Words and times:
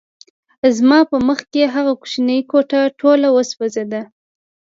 زما 0.77 0.99
په 1.09 1.17
مخکې 1.27 1.61
هغه 1.73 1.91
کوچنۍ 2.01 2.39
کوټه 2.51 2.81
ټوله 2.99 3.27
وسوځېده 3.31 4.01